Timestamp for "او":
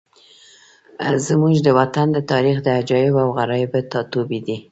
3.25-3.29